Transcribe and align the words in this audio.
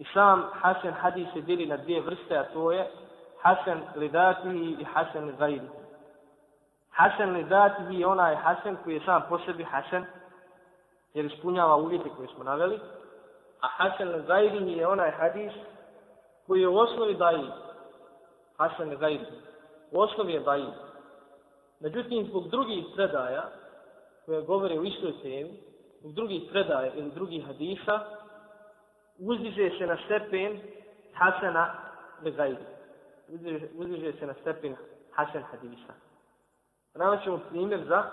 I 0.00 0.04
sam 0.14 0.44
Hasan 0.52 0.92
hadis 0.92 1.28
se 1.32 1.40
dili 1.40 1.66
na 1.66 1.76
dvije 1.76 2.00
vrste, 2.00 2.38
a 2.38 2.44
to 2.52 2.72
je 2.72 2.90
Hasan 3.42 3.82
lidatihi 3.96 4.76
i 4.80 4.84
Hasan 4.84 5.36
gajri. 5.38 5.68
Hasan 6.90 7.32
lidatihi 7.32 8.00
je 8.00 8.06
onaj 8.06 8.36
Hasan 8.36 8.76
koji 8.84 8.94
je 8.94 9.00
sam 9.04 9.22
po 9.28 9.38
sebi 9.38 9.64
Hasan, 9.64 10.06
jer 11.14 11.24
ispunjava 11.24 11.76
uvjete 11.76 12.08
koje 12.16 12.28
smo 12.28 12.44
naveli, 12.44 12.80
a 13.60 13.66
Hasan 13.68 14.08
lidatihi 14.08 14.78
je 14.78 14.86
onaj 14.86 15.10
hadis 15.10 15.52
koji 16.46 16.60
je 16.60 16.68
u 16.68 16.78
osnovi 16.78 17.14
daji. 17.14 17.50
Hasan 18.56 18.96
gajri. 18.96 19.26
U 19.92 20.00
osnovi 20.00 20.32
je 20.32 20.40
daji. 20.40 20.66
Međutim, 21.80 22.26
zbog 22.26 22.48
drugih 22.48 22.84
predaja, 22.94 23.42
koje 24.26 24.42
govore 24.42 24.78
u 24.78 24.84
istoj 24.84 25.12
temi, 25.22 25.60
zbog 26.00 26.12
drugih 26.12 26.42
predaja 26.50 26.92
ili 26.94 27.10
drugih 27.10 27.46
hadisa, 27.46 28.19
uzdiže 29.20 29.70
se 29.78 29.86
na 29.86 29.96
stepen 30.04 30.60
Hasana 31.12 31.74
Begajdi. 32.22 32.64
Uzdiže, 33.28 33.66
uzdiže 33.78 34.12
se 34.12 34.26
na 34.26 34.34
stepen 34.34 34.76
Hasan 35.10 35.42
Hadisa. 35.42 35.92
Nama 36.94 37.16
ćemo 37.24 37.38
primjer 37.50 37.80
za 37.84 38.04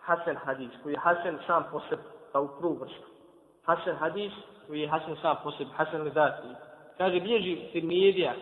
Hasan 0.00 0.36
Hadis, 0.36 0.70
koji 0.82 0.92
je 0.92 0.98
Hasan 0.98 1.38
sam 1.46 1.64
po 1.70 1.80
sebi, 1.80 2.02
pa 2.32 2.40
u 2.40 2.48
prvu 2.58 2.74
vrstu. 2.74 3.08
Hasan 3.62 3.96
Hadis, 3.96 4.32
koji 4.66 4.80
je 4.80 4.88
Hasan 4.88 5.16
sam 5.22 5.36
po 5.42 5.50
sebi, 5.50 5.70
Hasan 5.76 6.02
Lidati. 6.02 6.48
Kaže, 6.98 7.20
bježi 7.20 7.68
Tirmidija, 7.72 8.34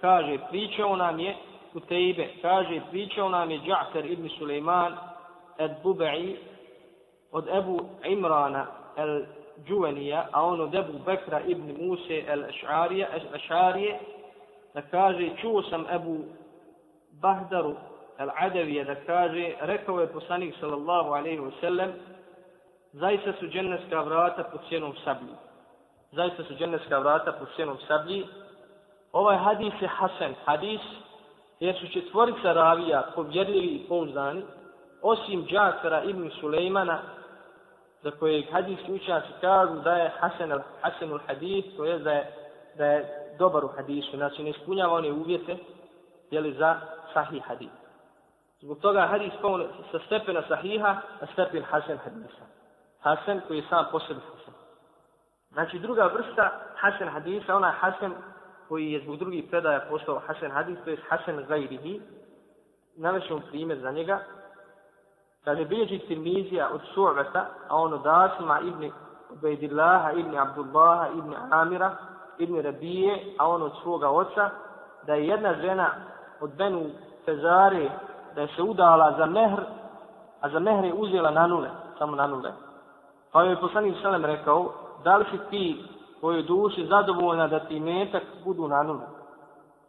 kaže, 0.00 0.38
pričao 0.50 0.96
nam 0.96 1.20
je 1.20 1.36
u 1.74 1.80
kaže, 2.42 2.80
pričao 2.90 3.28
nam 3.28 3.50
je 3.50 3.58
Dža'far 3.58 4.12
ibn 4.12 4.28
Suleiman, 4.38 4.96
Ed 5.58 5.70
Bubai, 5.82 6.36
od 7.32 7.48
Ebu 7.48 7.80
Imrana, 8.04 8.66
el 8.96 9.22
Džuvenija, 9.66 10.26
a 10.32 10.44
on 10.44 10.60
od 10.60 10.74
Ebu 10.74 10.98
Bekra 11.06 11.40
ibn 11.40 11.86
Muse 11.86 12.24
el-Ešarije, 12.28 13.98
da 14.74 14.82
kaže, 14.82 15.30
čuo 15.40 15.62
sam 15.62 15.86
Ebu 15.90 16.18
Bahdaru 17.12 17.74
el-Adavije, 18.18 18.84
da 18.84 18.94
kaže, 18.94 19.52
rekao 19.60 20.00
je 20.00 20.12
poslanik 20.12 20.54
sallallahu 20.60 21.10
alaihi 21.10 21.40
wa 21.40 21.52
sallam, 21.60 21.92
zaista 22.92 23.32
su 23.32 23.46
dženneska 23.46 24.00
vrata 24.00 24.44
pod 24.44 24.60
cijenom 24.68 24.94
sablji. 25.04 25.34
Zaista 26.12 26.44
su 26.44 26.54
dženneska 26.54 26.98
vrata 26.98 27.32
pod 27.32 27.48
cijenom 27.56 27.76
sablji. 27.88 28.26
Ovaj 29.12 29.36
hadis 29.36 29.72
je 29.80 29.88
Hasan 29.88 30.34
hadis, 30.44 30.80
jer 31.60 31.74
su 31.80 31.88
četvorica 31.88 32.52
ravija 32.52 33.02
povjerljivi 33.14 33.66
i 33.66 33.88
pouzdani, 33.88 34.42
osim 35.02 35.46
Džakara 35.46 36.02
ibn 36.02 36.30
Sulejmana, 36.40 36.98
za 38.02 38.10
koje 38.10 38.46
hadijski 38.52 38.92
učenjaci 38.92 39.32
kažu 39.40 39.74
da 39.74 39.92
je 39.92 40.10
Hasan 40.20 40.60
Hasanul 40.82 41.18
hadis, 41.26 41.64
to 41.76 41.84
je 41.84 41.98
da 41.98 42.12
je, 42.12 42.32
da 42.78 42.86
je 42.86 43.30
dobar 43.38 43.64
u 43.64 43.68
hadisu, 43.68 44.16
znači 44.16 44.42
ne 44.42 44.50
ispunjava 44.50 44.94
one 44.94 45.12
uvjete 45.12 45.56
jeli, 46.30 46.54
za 46.54 46.80
sahih 47.12 47.42
hadis. 47.42 47.70
Zbog 48.60 48.78
toga 48.78 49.06
hadis 49.06 49.32
kao 49.40 49.58
sa 49.92 49.98
stepena 50.06 50.42
sahiha 50.48 50.96
na 51.20 51.26
stepen 51.32 51.62
Hasan 51.62 51.98
hadisa. 51.98 52.44
Hasan 53.00 53.40
koji 53.48 53.58
je 53.58 53.64
sam 53.68 53.86
po 53.92 54.00
sebi 54.00 54.20
Hasan. 54.20 54.54
Znači 55.52 55.78
druga 55.78 56.06
vrsta 56.06 56.50
Hasan 56.76 57.08
hadisa, 57.08 57.56
ona 57.56 57.66
je 57.66 57.74
Hasan 57.80 58.14
koji 58.68 58.92
je 58.92 59.00
zbog 59.00 59.16
drugih 59.16 59.44
predaja 59.50 59.86
postao 59.90 60.18
Hasan 60.26 60.50
hadis, 60.50 60.78
to 60.84 60.90
je 60.90 60.96
Hasan 61.08 61.44
Zajrihi. 61.48 62.00
Navešemo 62.96 63.40
primjer 63.50 63.78
za 63.78 63.90
njega. 63.90 64.20
Kaže, 65.44 65.64
bilježi 65.64 65.98
Tirmizija 65.98 66.68
od 66.74 66.80
Su'vata, 66.94 67.44
a 67.68 67.76
on 67.76 67.92
od 67.94 68.06
Asima 68.06 68.60
ibn 68.60 68.90
Ubejdillaha, 69.30 70.12
ibn 70.12 70.38
Abdullaha, 70.38 71.08
ibn 71.08 71.34
Amira, 71.50 71.96
ibn 72.38 72.60
Rabije, 72.62 73.34
a 73.38 73.48
on 73.48 73.62
od 73.62 73.72
svoga 73.82 74.10
oca, 74.10 74.50
da 75.06 75.14
je 75.14 75.26
jedna 75.26 75.54
žena 75.54 75.90
od 76.40 76.50
Benu 76.56 76.90
Fezare, 77.24 77.90
da 78.34 78.40
je 78.40 78.48
se 78.56 78.62
udala 78.62 79.14
za 79.18 79.26
mehr, 79.26 79.60
a 80.40 80.48
za 80.48 80.58
mehr 80.58 80.84
je 80.84 80.94
uzela 80.94 81.30
na 81.30 81.46
nule, 81.46 81.70
samo 81.98 82.16
na 82.16 82.26
nule. 82.26 82.52
Pa 83.32 83.42
je 83.42 83.60
poslanik 83.60 83.96
Selem 84.02 84.24
rekao, 84.24 84.72
da 85.04 85.16
li 85.16 85.24
si 85.30 85.38
ti 85.50 85.84
tvojoj 86.18 86.42
duši 86.42 86.86
zadovoljna 86.86 87.46
da 87.46 87.58
ti 87.60 87.80
metak 87.80 88.22
budu 88.44 88.68
na 88.68 88.82
nule? 88.82 89.06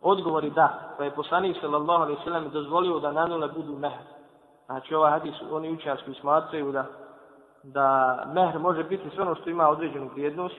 Odgovori 0.02 0.50
da, 0.50 0.96
pa 0.98 1.04
je 1.04 1.12
poslanik 1.12 1.58
sallallahu 1.62 2.04
alaihi 2.04 2.24
sallam 2.24 2.50
dozvolio 2.50 3.00
da 3.00 3.12
na 3.12 3.26
nule 3.26 3.48
budu 3.48 3.78
mehr. 3.78 4.21
Znači 4.72 4.96
ovaj 4.96 5.12
hadis, 5.12 5.36
oni 5.52 5.72
učenjački 5.72 6.14
smatraju 6.14 6.72
da, 6.72 6.86
da 7.64 8.18
mehr 8.34 8.60
može 8.60 8.84
biti 8.84 9.10
sve 9.10 9.24
ono 9.24 9.36
što 9.36 9.50
ima 9.50 9.70
određenu 9.70 10.10
vrijednost, 10.14 10.56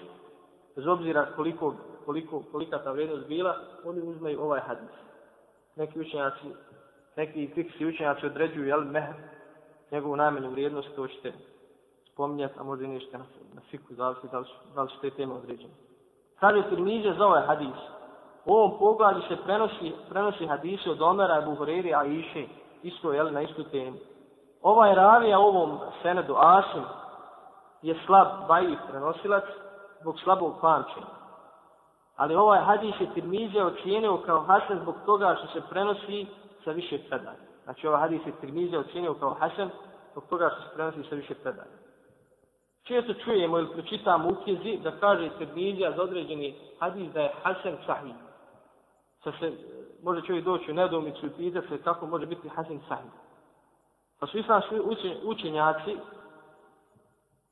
bez 0.77 0.87
obzira 0.87 1.27
koliko, 1.37 1.75
koliko, 2.07 2.43
kolika 2.53 2.79
ta 2.79 2.93
vrijednost 2.93 3.29
bila, 3.29 3.57
oni 3.85 4.01
uzmeju 4.01 4.43
ovaj 4.43 4.61
hadis. 4.61 4.91
Neki 5.77 6.01
učenjaci, 6.01 6.47
neki 7.17 7.51
fiksi 7.55 7.87
učenjaci 7.87 8.27
određuju, 8.27 8.67
jel, 8.67 8.85
mehr, 8.85 9.15
njegovu 9.91 10.17
najmanju 10.17 10.51
vrijednost, 10.51 10.89
to 10.97 11.09
ćete 11.09 11.33
spominjati, 12.13 12.55
a 12.59 12.63
možda 12.63 12.85
i 12.85 12.89
nešto 12.89 13.19
na, 13.19 13.25
na 13.55 13.61
fiku, 13.71 13.95
zavisi 13.95 14.27
da 14.33 14.39
li, 14.39 14.47
da 14.75 14.83
li 14.83 14.89
su 14.89 15.01
te 15.01 15.11
teme 15.11 15.35
određene. 15.35 15.75
Sad 16.41 16.57
je 16.57 16.69
Tirmize 16.69 17.15
za 17.19 17.27
ovaj 17.27 17.47
hadis. 17.47 17.79
U 18.45 18.53
ovom 18.55 18.79
pogledu 18.79 19.21
se 19.29 19.37
prenosi, 19.45 19.93
prenosi 20.09 20.47
hadise 20.47 20.91
od 20.91 21.03
Omera, 21.03 21.41
Buhoreri, 21.41 21.95
Aiše, 21.95 22.47
isto 22.83 23.13
je 23.13 23.31
na 23.31 23.43
istu 23.43 23.65
temu. 23.65 23.97
Ovaj 24.63 24.95
ravija 24.95 25.39
ovom 25.39 25.79
senedu 26.03 26.35
Asim 26.39 26.83
je 27.83 27.99
slab 28.07 28.29
bajiv 28.49 28.79
prenosilac 28.91 29.45
zbog 30.01 30.21
slabog 30.21 30.55
pamćenja. 30.61 31.07
Ali 32.17 32.35
ovaj 32.35 32.61
hadis 32.61 32.95
je 33.01 33.15
Tirmizija 33.15 33.67
ocijenio 33.67 34.17
kao 34.17 34.41
Hasan 34.41 34.79
zbog 34.83 34.95
toga 35.07 35.37
što 35.39 35.47
se 35.47 35.67
prenosi 35.71 36.27
sa 36.65 36.71
više 36.71 36.99
predanja. 37.09 37.53
Znači 37.65 37.87
ovaj 37.87 38.01
hadis 38.01 38.27
je 38.27 38.33
Tirmizija 38.41 38.81
ocijenio 38.81 39.15
kao 39.15 39.35
Hasan 39.35 39.71
zbog 40.13 40.25
toga 40.29 40.51
što 40.51 40.63
se 40.63 40.75
prenosi 40.75 41.09
sa 41.09 41.15
više 41.15 41.35
predanja. 41.35 41.77
Često 42.83 43.15
čujemo 43.15 43.59
ili 43.59 43.73
pročitamo 43.73 44.29
u 44.29 44.45
knjizi 44.45 44.79
da 44.83 44.91
kaže 45.01 45.31
Tirmizija 45.39 45.93
za 45.93 46.03
određeni 46.03 46.55
hadis 46.81 47.13
da 47.13 47.21
je 47.21 47.33
Hasan 47.43 47.77
sahih. 47.87 48.15
Sa 49.25 49.33
se, 49.41 49.53
može 50.03 50.23
čovjek 50.27 50.45
doći 50.45 50.71
u 50.71 50.75
nedomicu 50.75 51.27
i 51.27 51.31
pitati 51.31 51.69
se 51.69 51.83
kako 51.83 52.07
može 52.07 52.27
biti 52.27 52.49
Hasan 52.49 52.81
sahih. 52.89 53.11
Pa 54.21 54.27
su 54.27 54.39
islamski 54.39 54.81
učenjaci, 55.25 55.97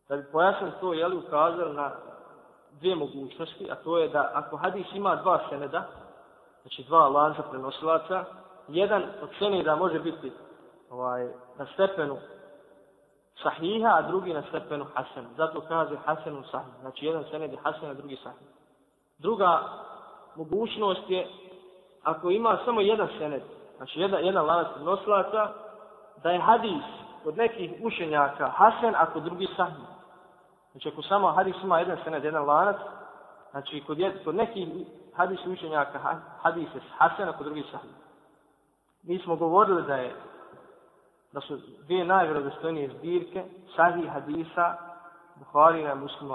da 0.09 0.17
bi 0.17 0.25
pojasnili 0.33 0.73
to, 0.81 0.93
jeli 0.93 1.17
ukazali 1.17 1.75
na 1.75 1.93
dvije 2.81 2.97
mogućnosti, 2.97 3.71
a 3.71 3.75
to 3.75 3.99
je 3.99 4.09
da 4.09 4.31
ako 4.35 4.57
hadis 4.57 4.87
ima 4.95 5.17
dva 5.17 5.49
seneda, 5.49 5.87
znači 6.63 6.83
dva 6.83 7.09
lanca 7.09 7.43
prenosilaca, 7.43 8.25
jedan 8.69 9.03
od 9.23 9.29
seneda 9.39 9.77
može 9.77 9.99
biti 9.99 10.33
ovaj, 10.91 11.29
na 11.59 11.67
stepenu 11.75 12.19
sahiha, 13.43 13.89
a 13.89 14.03
drugi 14.03 14.35
na 14.35 14.43
stepenu 14.49 14.87
hasan. 14.95 15.27
Zato 15.37 15.61
kaže 15.61 15.97
hasenu 16.05 16.43
sahih. 16.51 16.75
Znači 16.81 17.07
jedan 17.07 17.25
sened 17.31 17.53
je 17.53 17.59
hasan, 17.63 17.91
a 17.91 17.95
drugi 17.95 18.17
sahih. 18.17 18.49
Druga 19.19 19.63
mogućnost 20.37 21.11
je, 21.11 21.29
ako 22.03 22.31
ima 22.31 22.59
samo 22.65 22.81
jedan 22.81 23.09
sened, 23.19 23.43
znači 23.77 24.01
jedan, 24.01 24.25
jedan 24.25 24.47
lanac 24.47 24.67
prenoslaca, 24.75 25.53
da 26.23 26.31
je 26.31 26.41
hadis 26.41 26.85
kod 27.25 27.37
nekih 27.37 27.73
učenjaka 27.83 28.49
hasen, 28.49 28.95
ako 28.97 29.21
drugi 29.21 29.47
sahih. 29.57 29.89
Znači 30.73 30.89
ako 30.89 31.03
samo 31.03 31.33
hadis 31.33 31.57
ima 31.63 31.79
jedan 31.79 31.99
sened, 32.05 32.25
jedan 32.25 32.45
lanac, 32.45 32.77
znači 33.51 33.83
kod, 33.87 33.99
jed, 33.99 34.25
kod 34.25 34.35
nekih 34.35 34.69
hadis 35.15 35.47
učenjaka 35.47 35.99
hadis 36.43 36.69
je 36.75 36.81
hasen, 36.99 37.29
ako 37.29 37.45
drugi 37.45 37.65
sahih. 37.71 37.91
Mi 39.03 39.19
smo 39.19 39.37
govorili 39.37 39.83
da 39.83 39.97
je 39.97 40.15
da 41.33 41.41
su 41.41 41.59
dvije 41.85 42.05
najvjerodostojnije 42.05 42.91
zbirke 42.99 43.45
sahih 43.77 44.11
hadisa 44.11 44.77
Buhari 45.35 45.85
na 45.85 45.95
muslimu 45.95 46.35